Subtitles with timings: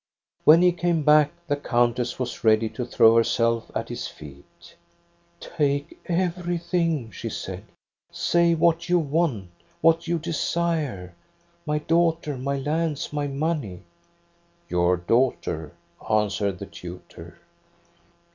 [0.45, 4.73] "When he came back the countess was ready to throw herself at his feet.'
[5.39, 7.65] Take everything!' she said.'
[8.11, 11.13] Say what you want, what you desire,—
[11.67, 13.83] my daughter, my lands, my money!'
[14.41, 15.71] "* Your daughter,'
[16.09, 17.37] answered the tutor."